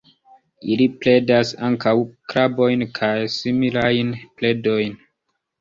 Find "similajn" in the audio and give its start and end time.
3.37-4.11